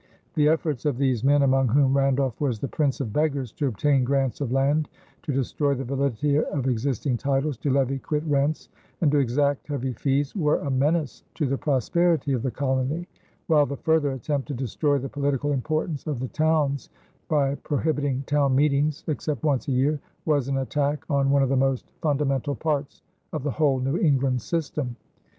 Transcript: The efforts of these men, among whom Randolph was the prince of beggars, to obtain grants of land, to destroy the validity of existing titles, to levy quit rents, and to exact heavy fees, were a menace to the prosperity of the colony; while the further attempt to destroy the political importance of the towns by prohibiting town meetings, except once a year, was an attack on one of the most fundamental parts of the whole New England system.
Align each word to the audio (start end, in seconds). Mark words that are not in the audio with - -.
The 0.33 0.47
efforts 0.49 0.83
of 0.87 0.97
these 0.97 1.23
men, 1.23 1.43
among 1.43 1.67
whom 1.67 1.95
Randolph 1.95 2.41
was 2.41 2.57
the 2.57 2.67
prince 2.67 2.99
of 3.01 3.13
beggars, 3.13 3.51
to 3.51 3.67
obtain 3.67 4.03
grants 4.03 4.41
of 4.41 4.51
land, 4.51 4.89
to 5.21 5.31
destroy 5.31 5.75
the 5.75 5.83
validity 5.83 6.37
of 6.39 6.67
existing 6.67 7.17
titles, 7.17 7.55
to 7.57 7.69
levy 7.69 7.99
quit 7.99 8.23
rents, 8.25 8.69
and 8.99 9.11
to 9.11 9.19
exact 9.19 9.67
heavy 9.67 9.93
fees, 9.93 10.35
were 10.35 10.57
a 10.57 10.71
menace 10.71 11.23
to 11.35 11.45
the 11.45 11.55
prosperity 11.59 12.33
of 12.33 12.41
the 12.41 12.49
colony; 12.49 13.07
while 13.45 13.67
the 13.67 13.77
further 13.77 14.11
attempt 14.13 14.47
to 14.47 14.55
destroy 14.55 14.97
the 14.97 15.07
political 15.07 15.51
importance 15.51 16.07
of 16.07 16.19
the 16.19 16.29
towns 16.29 16.89
by 17.29 17.53
prohibiting 17.53 18.23
town 18.25 18.55
meetings, 18.55 19.03
except 19.07 19.43
once 19.43 19.67
a 19.67 19.71
year, 19.71 19.99
was 20.25 20.47
an 20.47 20.57
attack 20.57 21.03
on 21.11 21.29
one 21.29 21.43
of 21.43 21.49
the 21.49 21.55
most 21.55 21.85
fundamental 22.01 22.55
parts 22.55 23.03
of 23.33 23.43
the 23.43 23.51
whole 23.51 23.79
New 23.79 23.97
England 23.99 24.41
system. 24.41 24.95